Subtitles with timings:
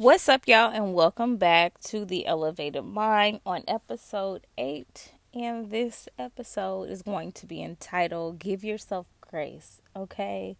[0.00, 5.12] What's up, y'all, and welcome back to the Elevated Mind on episode 8.
[5.34, 10.56] And this episode is going to be entitled Give Yourself Grace, okay?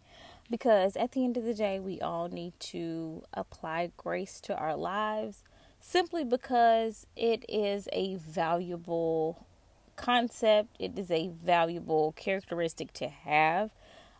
[0.47, 4.75] Because at the end of the day, we all need to apply grace to our
[4.75, 5.43] lives
[5.79, 9.47] simply because it is a valuable
[9.95, 13.71] concept, it is a valuable characteristic to have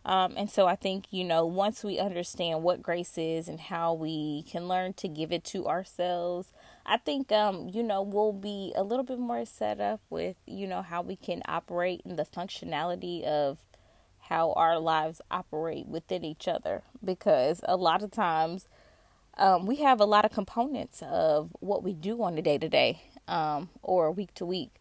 [0.04, 3.94] um, and so I think, you know, once we understand what grace is and how
[3.94, 6.52] we can learn to give it to ourselves,
[6.84, 10.66] I think, um, you know, we'll be a little bit more set up with, you
[10.66, 13.58] know, how we can operate in the functionality of
[14.18, 16.82] how our lives operate within each other.
[17.04, 18.66] Because a lot of times
[19.36, 22.68] um, we have a lot of components of what we do on a day to
[22.68, 23.02] day
[23.82, 24.74] or week to week.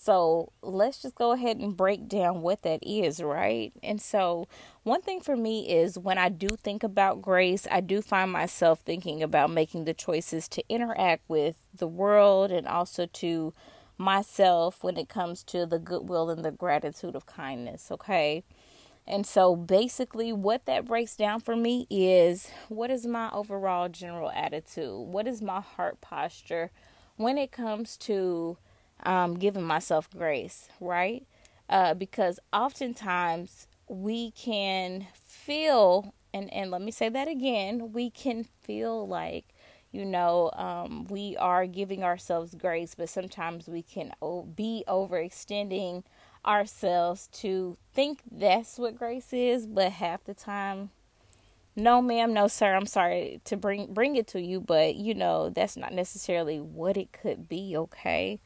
[0.00, 3.72] So let's just go ahead and break down what that is, right?
[3.82, 4.46] And so,
[4.84, 8.78] one thing for me is when I do think about grace, I do find myself
[8.78, 13.52] thinking about making the choices to interact with the world and also to
[13.98, 18.44] myself when it comes to the goodwill and the gratitude of kindness, okay?
[19.04, 24.30] And so, basically, what that breaks down for me is what is my overall general
[24.30, 25.08] attitude?
[25.08, 26.70] What is my heart posture
[27.16, 28.58] when it comes to
[29.04, 31.26] um, giving myself grace, right?
[31.68, 38.44] Uh, because oftentimes we can feel, and, and let me say that again, we can
[38.44, 39.46] feel like,
[39.92, 44.12] you know, um, we are giving ourselves grace, but sometimes we can
[44.54, 46.04] be overextending
[46.46, 50.90] ourselves to think that's what grace is, but half the time,
[51.78, 55.48] no ma'am no sir i'm sorry to bring bring it to you but you know
[55.48, 58.40] that's not necessarily what it could be okay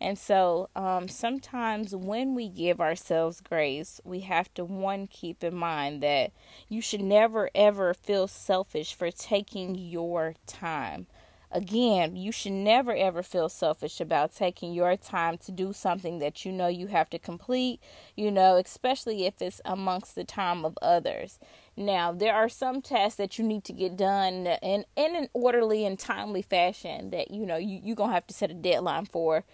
[0.00, 5.54] and so um, sometimes when we give ourselves grace, we have to, one, keep in
[5.54, 6.32] mind that
[6.68, 11.06] you should never ever feel selfish for taking your time.
[11.50, 16.44] Again, you should never ever feel selfish about taking your time to do something that
[16.44, 17.80] you know you have to complete,
[18.16, 21.38] you know, especially if it's amongst the time of others.
[21.76, 25.86] Now, there are some tasks that you need to get done in, in an orderly
[25.86, 29.06] and timely fashion that, you know, you, you're going to have to set a deadline
[29.06, 29.44] for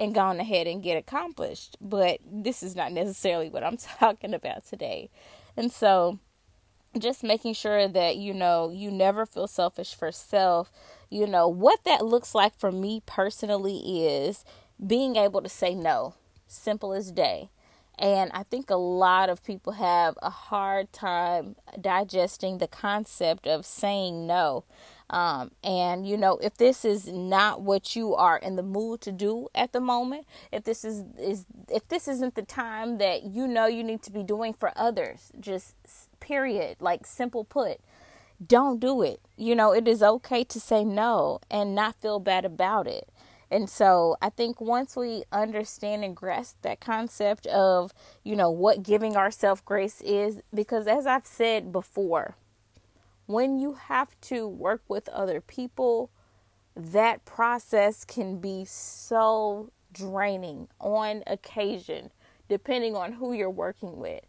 [0.00, 1.76] and gone ahead and get accomplished.
[1.80, 5.10] But this is not necessarily what I'm talking about today.
[5.56, 6.18] And so
[6.98, 10.72] just making sure that you know you never feel selfish for self.
[11.10, 14.44] You know what that looks like for me personally is
[14.84, 16.14] being able to say no.
[16.48, 17.50] Simple as day.
[17.98, 23.66] And I think a lot of people have a hard time digesting the concept of
[23.66, 24.64] saying no.
[25.10, 29.12] Um, and you know, if this is not what you are in the mood to
[29.12, 33.48] do at the moment, if this is is if this isn't the time that you
[33.48, 35.74] know you need to be doing for others, just
[36.20, 37.80] period, like simple put,
[38.46, 39.20] don't do it.
[39.36, 43.08] You know, it is okay to say no and not feel bad about it.
[43.50, 47.92] And so I think once we understand and grasp that concept of,
[48.22, 52.36] you know, what giving ourselves grace is, because as I've said before,
[53.30, 56.10] when you have to work with other people,
[56.74, 62.10] that process can be so draining on occasion,
[62.48, 64.24] depending on who you're working with.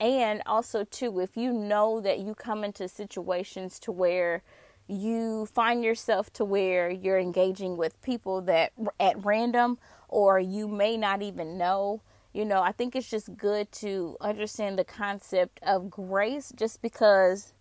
[0.00, 4.42] And also, too, if you know that you come into situations to where
[4.88, 9.78] you find yourself to where you're engaging with people that at random
[10.08, 12.00] or you may not even know
[12.32, 17.52] you know i think it's just good to understand the concept of grace just because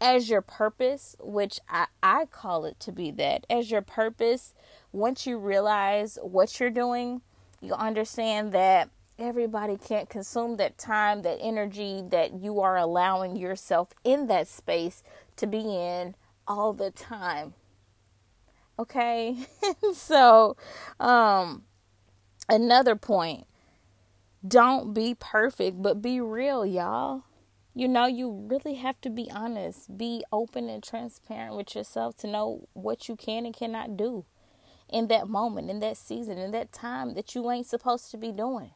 [0.00, 4.54] as your purpose, which I, I call it to be that, as your purpose,
[4.92, 7.22] once you realize what you're doing,
[7.60, 13.88] you understand that everybody can't consume that time, that energy that you are allowing yourself
[14.04, 15.02] in that space
[15.36, 16.14] to be in
[16.46, 17.54] all the time.
[18.78, 19.36] Okay?
[19.94, 20.56] so,
[21.00, 21.64] um
[22.48, 23.46] another point,
[24.46, 27.24] don't be perfect, but be real, y'all
[27.78, 32.26] you know, you really have to be honest, be open and transparent with yourself to
[32.26, 34.24] know what you can and cannot do
[34.88, 38.32] in that moment, in that season, in that time that you ain't supposed to be
[38.32, 38.72] doing.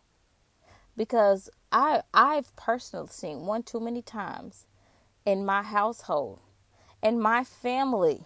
[0.96, 4.66] Because I I've personally seen one too many times
[5.26, 6.38] in my household,
[7.02, 8.20] in my family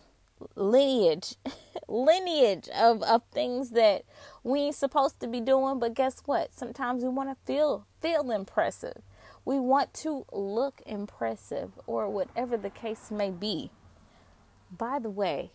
[0.57, 1.37] lineage
[1.89, 4.03] lineage of, of things that
[4.45, 6.53] we ain't supposed to be doing, but guess what?
[6.53, 9.01] Sometimes we want to feel feel impressive
[9.47, 13.71] we want to look impressive or whatever the case may be.
[14.77, 15.53] By the way,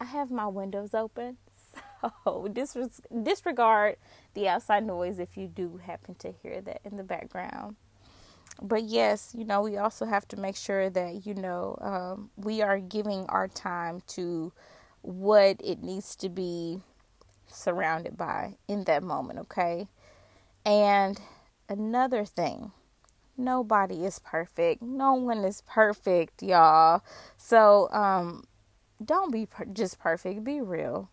[0.00, 1.36] I have my windows open,
[2.24, 2.48] so
[3.22, 3.96] disregard
[4.34, 7.76] the outside noise if you do happen to hear that in the background.
[8.62, 12.62] but yes, you know, we also have to make sure that, you know, um, we
[12.62, 14.52] are giving our time to
[15.02, 16.80] what it needs to be
[17.46, 19.88] surrounded by in that moment, okay?
[20.64, 21.20] And
[21.68, 22.72] another thing,
[23.36, 24.82] nobody is perfect.
[24.82, 27.02] No one is perfect, y'all.
[27.36, 28.44] So, um,
[29.04, 31.10] don't be per- just perfect, be real.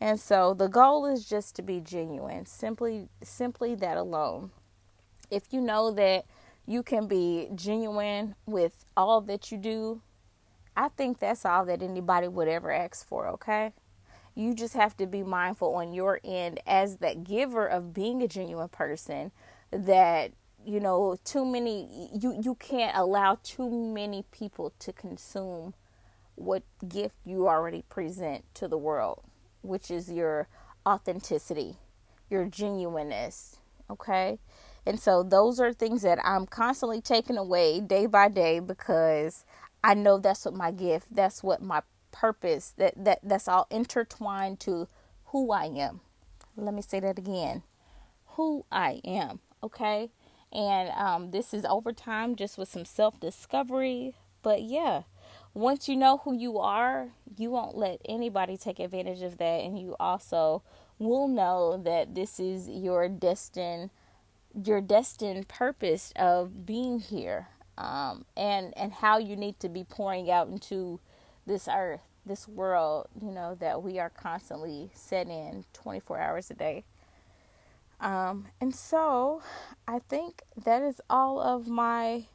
[0.00, 2.46] And so the goal is just to be genuine.
[2.46, 4.50] Simply simply that alone.
[5.30, 6.24] If you know that
[6.66, 10.00] you can be genuine with all that you do,
[10.76, 13.72] I think that's all that anybody would ever ask for, okay?
[14.34, 18.28] You just have to be mindful on your end as that giver of being a
[18.28, 19.32] genuine person
[19.72, 20.30] that
[20.64, 25.74] you know too many you you can't allow too many people to consume
[26.38, 29.22] what gift you already present to the world,
[29.62, 30.48] which is your
[30.86, 31.76] authenticity,
[32.30, 33.56] your genuineness,
[33.90, 34.38] okay?
[34.86, 39.44] And so those are things that I'm constantly taking away day by day because
[39.82, 41.82] I know that's what my gift, that's what my
[42.12, 44.88] purpose, that, that that's all intertwined to
[45.26, 46.00] who I am.
[46.56, 47.62] Let me say that again.
[48.36, 50.10] Who I am, okay?
[50.52, 54.14] And um, this is over time just with some self discovery.
[54.42, 55.02] But yeah,
[55.54, 59.60] once you know who you are, you won't let anybody take advantage of that.
[59.62, 60.62] And you also
[60.98, 63.90] will know that this is your destined
[64.64, 70.30] your destined purpose of being here um, and and how you need to be pouring
[70.30, 71.00] out into
[71.46, 76.54] this earth, this world, you know, that we are constantly set in 24 hours a
[76.54, 76.84] day.
[78.00, 79.42] Um, and so
[79.86, 82.26] I think that is all of my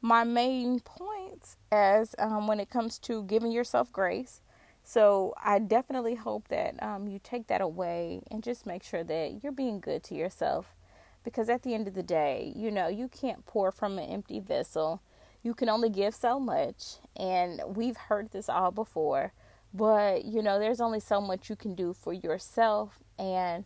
[0.00, 4.40] my main points as um, when it comes to giving yourself grace.
[4.84, 9.42] So I definitely hope that um, you take that away and just make sure that
[9.42, 10.76] you're being good to yourself
[11.24, 14.40] because at the end of the day, you know, you can't pour from an empty
[14.40, 15.02] vessel.
[15.42, 16.96] You can only give so much.
[17.16, 19.32] And we've heard this all before.
[19.74, 22.98] But, you know, there's only so much you can do for yourself.
[23.18, 23.64] And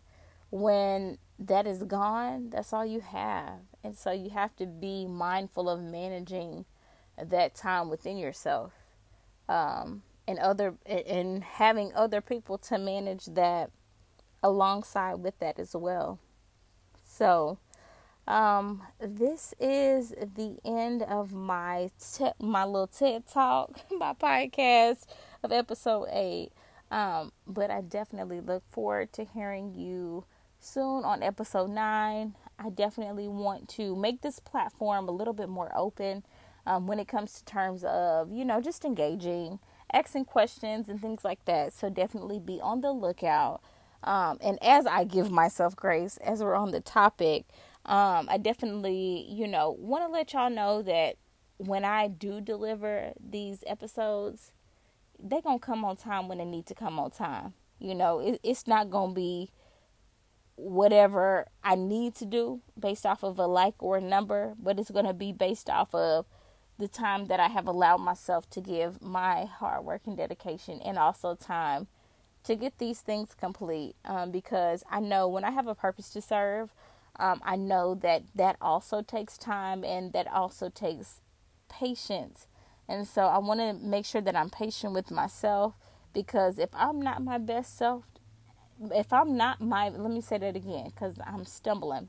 [0.52, 3.58] when that is gone, that's all you have.
[3.82, 6.66] And so you have to be mindful of managing
[7.20, 8.72] that time within yourself.
[9.48, 13.70] Um, and other and having other people to manage that
[14.42, 16.20] alongside with that as well.
[17.04, 17.58] So,
[18.28, 25.06] um, this is the end of my te- my little TED talk, my podcast
[25.42, 26.52] of episode eight.
[26.90, 30.24] Um, but I definitely look forward to hearing you
[30.62, 32.34] soon on episode nine.
[32.58, 36.24] I definitely want to make this platform a little bit more open
[36.66, 39.58] um, when it comes to terms of you know just engaging,
[39.92, 41.72] asking questions and things like that.
[41.72, 43.60] So definitely be on the lookout.
[44.04, 47.44] Um, and as I give myself grace, as we're on the topic,
[47.86, 51.16] um, I definitely, you know, want to let y'all know that
[51.58, 54.50] when I do deliver these episodes,
[55.20, 57.54] they're going to come on time when they need to come on time.
[57.78, 59.50] You know, it, it's not going to be
[60.62, 64.90] whatever I need to do based off of a like or a number, but it's
[64.90, 66.26] going to be based off of
[66.78, 70.98] the time that I have allowed myself to give my hard work and dedication and
[70.98, 71.88] also time
[72.44, 76.22] to get these things complete um, because I know when I have a purpose to
[76.22, 76.74] serve,
[77.18, 81.20] um, I know that that also takes time and that also takes
[81.68, 82.46] patience.
[82.88, 85.74] And so I want to make sure that I'm patient with myself
[86.12, 88.04] because if I'm not my best self,
[88.94, 92.08] if I'm not my, let me say that again because I'm stumbling.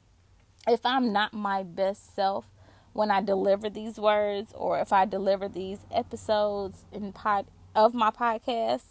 [0.68, 2.46] If I'm not my best self
[2.94, 8.12] when I deliver these words or if I deliver these episodes in pod of my
[8.12, 8.84] podcast,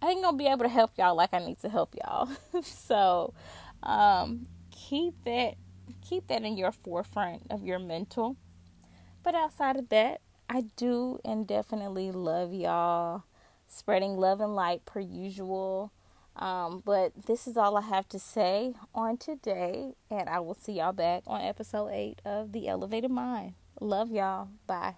[0.00, 2.28] I ain't gonna be able to help y'all like I need to help y'all.
[2.62, 3.34] so
[3.82, 5.54] um, keep that
[6.00, 8.36] keep that in your forefront of your mental.
[9.22, 13.24] But outside of that, I do and definitely love y'all.
[13.68, 15.92] Spreading love and light per usual.
[16.36, 20.74] Um, but this is all I have to say on today, and I will see
[20.74, 23.54] y'all back on episode 8 of The Elevated Mind.
[23.80, 24.48] Love y'all.
[24.66, 24.96] Bye.